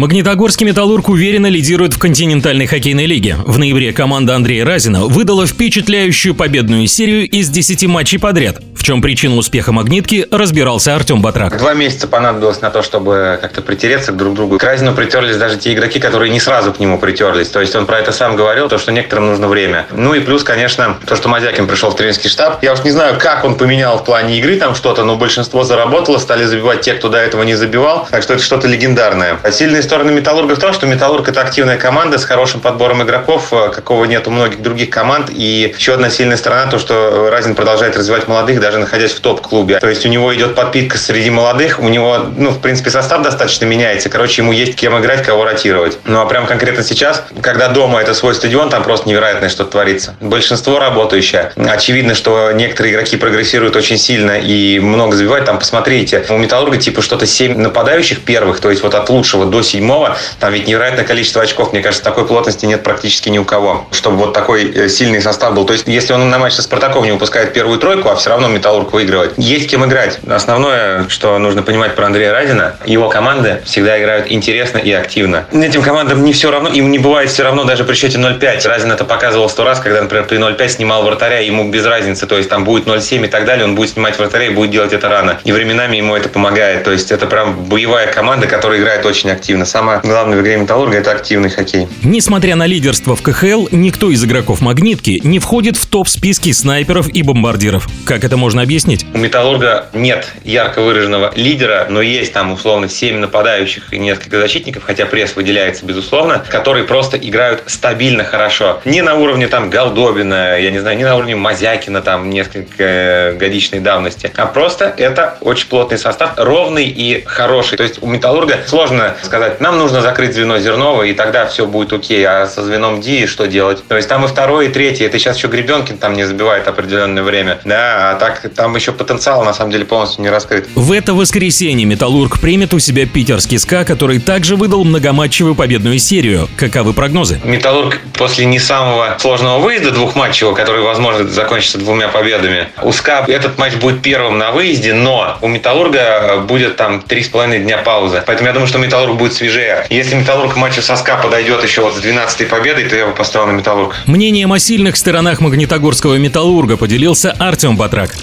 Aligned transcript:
Магнитогорский 0.00 0.64
«Металлург» 0.64 1.10
уверенно 1.10 1.48
лидирует 1.48 1.92
в 1.92 1.98
континентальной 1.98 2.64
хоккейной 2.64 3.04
лиге. 3.04 3.36
В 3.44 3.58
ноябре 3.58 3.92
команда 3.92 4.34
Андрея 4.34 4.64
Разина 4.64 5.04
выдала 5.04 5.46
впечатляющую 5.46 6.34
победную 6.34 6.86
серию 6.86 7.28
из 7.28 7.50
10 7.50 7.86
матчей 7.86 8.18
подряд. 8.18 8.62
В 8.74 8.82
чем 8.82 9.02
причина 9.02 9.36
успеха 9.36 9.72
«Магнитки» 9.72 10.26
разбирался 10.30 10.94
Артем 10.94 11.20
Батрак. 11.20 11.58
Два 11.58 11.74
месяца 11.74 12.08
понадобилось 12.08 12.62
на 12.62 12.70
то, 12.70 12.82
чтобы 12.82 13.38
как-то 13.42 13.60
притереться 13.60 14.12
к 14.12 14.16
друг 14.16 14.34
другу. 14.34 14.56
К 14.56 14.64
Разину 14.64 14.94
притерлись 14.94 15.36
даже 15.36 15.58
те 15.58 15.74
игроки, 15.74 16.00
которые 16.00 16.30
не 16.30 16.40
сразу 16.40 16.72
к 16.72 16.80
нему 16.80 16.98
притерлись. 16.98 17.48
То 17.50 17.60
есть 17.60 17.76
он 17.76 17.84
про 17.84 17.98
это 17.98 18.10
сам 18.10 18.36
говорил, 18.36 18.70
то, 18.70 18.78
что 18.78 18.92
некоторым 18.92 19.26
нужно 19.26 19.48
время. 19.48 19.84
Ну 19.92 20.14
и 20.14 20.20
плюс, 20.20 20.44
конечно, 20.44 20.96
то, 21.04 21.14
что 21.14 21.28
Мазякин 21.28 21.66
пришел 21.66 21.90
в 21.90 21.96
тренерский 21.96 22.30
штаб. 22.30 22.62
Я 22.62 22.72
уж 22.72 22.82
не 22.84 22.90
знаю, 22.90 23.18
как 23.20 23.44
он 23.44 23.56
поменял 23.56 23.98
в 23.98 24.04
плане 24.06 24.38
игры 24.38 24.56
там 24.56 24.74
что-то, 24.74 25.04
но 25.04 25.16
большинство 25.16 25.62
заработало, 25.62 26.16
стали 26.16 26.46
забивать 26.46 26.80
те, 26.80 26.94
кто 26.94 27.10
до 27.10 27.18
этого 27.18 27.42
не 27.42 27.56
забивал. 27.56 28.08
Так 28.10 28.22
что 28.22 28.32
это 28.32 28.42
что-то 28.42 28.66
легендарное. 28.66 29.38
А 29.42 29.52
сильные 29.52 29.82
стороны 29.90 30.12
Металлурга 30.12 30.54
в 30.54 30.60
том, 30.60 30.72
что 30.72 30.86
Металлург 30.86 31.28
это 31.28 31.40
активная 31.40 31.76
команда 31.76 32.18
с 32.18 32.24
хорошим 32.24 32.60
подбором 32.60 33.02
игроков, 33.02 33.52
э, 33.52 33.70
какого 33.74 34.04
нет 34.04 34.28
у 34.28 34.30
многих 34.30 34.62
других 34.62 34.88
команд. 34.88 35.30
И 35.30 35.74
еще 35.76 35.94
одна 35.94 36.10
сильная 36.10 36.36
сторона, 36.36 36.70
то, 36.70 36.78
что 36.78 37.28
Разин 37.28 37.56
продолжает 37.56 37.96
развивать 37.96 38.28
молодых, 38.28 38.60
даже 38.60 38.78
находясь 38.78 39.10
в 39.10 39.18
топ-клубе. 39.18 39.80
То 39.80 39.88
есть 39.88 40.06
у 40.06 40.08
него 40.08 40.32
идет 40.32 40.54
подпитка 40.54 40.96
среди 40.96 41.30
молодых, 41.30 41.80
у 41.80 41.88
него, 41.88 42.18
ну, 42.36 42.50
в 42.50 42.60
принципе, 42.60 42.90
состав 42.90 43.22
достаточно 43.22 43.64
меняется. 43.64 44.08
Короче, 44.10 44.42
ему 44.42 44.52
есть 44.52 44.76
кем 44.76 44.96
играть, 44.96 45.24
кого 45.24 45.42
ротировать. 45.42 45.98
Ну, 46.04 46.20
а 46.20 46.26
прям 46.26 46.46
конкретно 46.46 46.84
сейчас, 46.84 47.24
когда 47.42 47.66
дома 47.66 48.00
это 48.00 48.14
свой 48.14 48.36
стадион, 48.36 48.70
там 48.70 48.84
просто 48.84 49.08
невероятное 49.08 49.48
что-то 49.48 49.72
творится. 49.72 50.14
Большинство 50.20 50.78
работающее. 50.78 51.50
Очевидно, 51.56 52.14
что 52.14 52.52
некоторые 52.52 52.94
игроки 52.94 53.16
прогрессируют 53.16 53.74
очень 53.74 53.98
сильно 53.98 54.38
и 54.38 54.78
много 54.78 55.16
забивают. 55.16 55.46
Там, 55.46 55.58
посмотрите, 55.58 56.24
у 56.28 56.36
Металлурга 56.36 56.76
типа 56.76 57.02
что-то 57.02 57.26
7 57.26 57.58
нападающих 57.58 58.20
первых, 58.20 58.60
то 58.60 58.70
есть 58.70 58.84
вот 58.84 58.94
от 58.94 59.10
лучшего 59.10 59.46
до 59.46 59.62
седьмого, 59.80 60.16
там 60.38 60.52
ведь 60.52 60.66
невероятное 60.66 61.04
количество 61.04 61.42
очков. 61.42 61.72
Мне 61.72 61.80
кажется, 61.80 62.04
такой 62.04 62.26
плотности 62.26 62.66
нет 62.66 62.82
практически 62.82 63.30
ни 63.30 63.38
у 63.38 63.44
кого, 63.44 63.86
чтобы 63.92 64.16
вот 64.18 64.34
такой 64.34 64.70
э, 64.70 64.88
сильный 64.88 65.22
состав 65.22 65.54
был. 65.54 65.64
То 65.64 65.72
есть, 65.72 65.88
если 65.88 66.12
он 66.12 66.28
на 66.28 66.38
матч 66.38 66.52
со 66.52 66.62
Спартаком 66.62 67.04
не 67.04 67.12
выпускает 67.12 67.54
первую 67.54 67.78
тройку, 67.78 68.10
а 68.10 68.14
все 68.16 68.30
равно 68.30 68.48
Металлург 68.48 68.92
выигрывает, 68.92 69.32
есть 69.38 69.70
кем 69.70 69.84
играть. 69.86 70.18
Основное, 70.28 71.08
что 71.08 71.38
нужно 71.38 71.62
понимать 71.62 71.94
про 71.94 72.06
Андрея 72.06 72.32
Радина, 72.32 72.76
его 72.84 73.08
команды 73.08 73.62
всегда 73.64 73.98
играют 73.98 74.30
интересно 74.30 74.78
и 74.78 74.92
активно. 74.92 75.46
Этим 75.52 75.82
командам 75.82 76.24
не 76.24 76.32
все 76.32 76.50
равно, 76.50 76.68
им 76.68 76.90
не 76.90 76.98
бывает 76.98 77.30
все 77.30 77.42
равно 77.42 77.64
даже 77.64 77.84
при 77.84 77.94
счете 77.94 78.18
0-5. 78.18 78.68
Разин 78.68 78.92
это 78.92 79.04
показывал 79.04 79.48
сто 79.48 79.64
раз, 79.64 79.80
когда, 79.80 80.02
например, 80.02 80.26
при 80.26 80.38
0-5 80.38 80.68
снимал 80.68 81.02
вратаря, 81.04 81.40
ему 81.40 81.70
без 81.70 81.86
разницы, 81.86 82.26
то 82.26 82.36
есть 82.36 82.50
там 82.50 82.64
будет 82.64 82.86
0-7 82.86 83.24
и 83.24 83.28
так 83.28 83.46
далее, 83.46 83.64
он 83.64 83.74
будет 83.74 83.90
снимать 83.90 84.18
вратаря 84.18 84.46
и 84.46 84.50
будет 84.50 84.70
делать 84.70 84.92
это 84.92 85.08
рано. 85.08 85.38
И 85.44 85.52
временами 85.52 85.96
ему 85.96 86.14
это 86.14 86.28
помогает. 86.28 86.84
То 86.84 86.92
есть 86.92 87.10
это 87.10 87.26
прям 87.26 87.64
боевая 87.64 88.12
команда, 88.12 88.46
которая 88.46 88.78
играет 88.80 89.06
очень 89.06 89.30
активно. 89.30 89.64
Самое 89.70 90.00
главное 90.02 90.36
в 90.36 90.40
игре 90.40 90.56
Металлурга 90.56 90.96
это 90.96 91.12
активный 91.12 91.48
хоккей. 91.48 91.86
Несмотря 92.02 92.56
на 92.56 92.66
лидерство 92.66 93.14
в 93.14 93.22
КХЛ, 93.22 93.68
никто 93.70 94.10
из 94.10 94.24
игроков 94.24 94.60
«Магнитки» 94.60 95.20
не 95.22 95.38
входит 95.38 95.76
в 95.76 95.86
топ-списки 95.86 96.50
снайперов 96.50 97.08
и 97.08 97.22
бомбардиров. 97.22 97.86
Как 98.04 98.24
это 98.24 98.36
можно 98.36 98.62
объяснить? 98.62 99.06
У 99.14 99.18
Металлурга 99.18 99.86
нет 99.92 100.26
ярко 100.42 100.82
выраженного 100.82 101.30
лидера, 101.36 101.86
но 101.88 102.02
есть 102.02 102.32
там 102.32 102.50
условно 102.50 102.88
7 102.88 103.18
нападающих 103.18 103.92
и 103.92 104.00
несколько 104.00 104.40
защитников, 104.40 104.82
хотя 104.82 105.06
пресс 105.06 105.36
выделяется 105.36 105.86
безусловно, 105.86 106.44
которые 106.48 106.84
просто 106.84 107.16
играют 107.16 107.62
стабильно 107.66 108.24
хорошо. 108.24 108.80
Не 108.84 109.02
на 109.02 109.14
уровне 109.14 109.46
там 109.46 109.70
Голдобина, 109.70 110.58
я 110.58 110.72
не 110.72 110.80
знаю, 110.80 110.96
не 110.96 111.04
на 111.04 111.14
уровне 111.14 111.36
Мазякина 111.36 112.02
там 112.02 112.28
несколько 112.28 112.82
э, 112.82 113.36
годичной 113.36 113.78
давности, 113.78 114.32
а 114.34 114.46
просто 114.46 114.92
это 114.96 115.38
очень 115.42 115.68
плотный 115.68 115.98
состав, 115.98 116.32
ровный 116.36 116.88
и 116.88 117.22
хороший. 117.24 117.78
То 117.78 117.84
есть 117.84 118.02
у 118.02 118.06
Металлурга 118.08 118.58
сложно 118.66 119.14
сказать, 119.50 119.60
нам 119.60 119.78
нужно 119.78 120.00
закрыть 120.00 120.34
звено 120.34 120.58
Зернова, 120.58 121.02
и 121.02 121.12
тогда 121.12 121.46
все 121.46 121.66
будет 121.66 121.92
окей, 121.92 122.24
а 122.24 122.46
со 122.46 122.62
звеном 122.62 123.00
Ди 123.00 123.26
что 123.26 123.46
делать? 123.46 123.82
То 123.88 123.96
есть 123.96 124.08
там 124.08 124.24
и 124.24 124.28
второй, 124.28 124.66
и 124.66 124.68
третий, 124.68 125.04
это 125.04 125.18
сейчас 125.18 125.36
еще 125.36 125.48
Гребенкин 125.48 125.98
там 125.98 126.14
не 126.14 126.24
забивает 126.24 126.68
определенное 126.68 127.22
время, 127.22 127.58
да, 127.64 128.12
а 128.12 128.14
так 128.14 128.40
там 128.54 128.76
еще 128.76 128.92
потенциал 128.92 129.44
на 129.44 129.52
самом 129.52 129.72
деле 129.72 129.84
полностью 129.84 130.22
не 130.22 130.30
раскрыт. 130.30 130.68
В 130.74 130.92
это 130.92 131.14
воскресенье 131.14 131.86
«Металлург» 131.86 132.40
примет 132.40 132.74
у 132.74 132.78
себя 132.78 133.06
питерский 133.06 133.58
СКА, 133.58 133.84
который 133.84 134.20
также 134.20 134.56
выдал 134.56 134.84
многоматчевую 134.84 135.54
победную 135.54 135.98
серию. 135.98 136.48
Каковы 136.56 136.92
прогнозы? 136.92 137.40
Металлург 137.44 137.98
после 138.14 138.44
не 138.44 138.58
самого 138.58 139.16
сложного 139.18 139.58
выезда 139.58 139.90
двухматчевого, 139.90 140.54
который, 140.54 140.82
возможно, 140.82 141.26
закончится 141.28 141.78
двумя 141.78 142.08
победами, 142.08 142.68
у 142.82 142.92
СКА 142.92 143.24
этот 143.26 143.58
матч 143.58 143.74
будет 143.74 144.02
первым 144.02 144.38
на 144.38 144.52
выезде, 144.52 144.94
но 144.94 145.38
у 145.40 145.48
Металлурга 145.48 146.44
будет 146.46 146.76
там 146.76 147.00
три 147.02 147.22
с 147.22 147.28
половиной 147.28 147.60
дня 147.60 147.78
паузы. 147.78 148.22
Поэтому 148.26 148.48
я 148.48 148.52
думаю, 148.52 148.68
что 148.68 148.78
Металлург 148.78 149.16
будет 149.16 149.32
свежее. 149.40 149.86
Если 149.88 150.16
Металлург 150.16 150.54
к 150.54 150.56
матчу 150.56 150.82
со 150.82 150.96
СКА 150.96 151.16
подойдет 151.16 151.62
еще 151.64 151.80
вот 151.80 151.94
с 151.94 151.98
12-й 151.98 152.46
победой, 152.46 152.84
то 152.84 152.96
я 152.96 153.06
бы 153.06 153.14
поставил 153.14 153.46
на 153.46 153.52
Металлург. 153.52 153.96
Мнением 154.06 154.52
о 154.52 154.58
сильных 154.58 154.96
сторонах 154.96 155.40
магнитогорского 155.40 156.16
«Металлурга» 156.16 156.76
поделился 156.76 157.32
Артем 157.32 157.76
Батрак. 157.76 158.14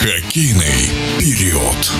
Хоккейный 0.00 0.90
период. 1.18 1.92